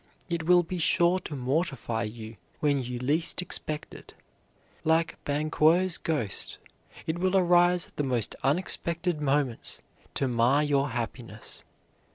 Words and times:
It 0.29 0.47
will 0.47 0.63
be 0.63 0.79
sure 0.79 1.19
to 1.19 1.35
mortify 1.35 2.01
you 2.01 2.37
when 2.59 2.81
you 2.81 2.97
least 2.97 3.39
expect 3.39 3.93
it. 3.93 4.15
Like 4.83 5.23
Banquo's 5.25 5.99
ghost, 5.99 6.57
it 7.05 7.19
will 7.19 7.37
arise 7.37 7.85
at 7.85 7.97
the 7.97 8.03
most 8.03 8.35
unexpected 8.41 9.21
moments 9.21 9.79
to 10.15 10.27
mar 10.27 10.63
your 10.63 10.89
happiness. 10.89 11.63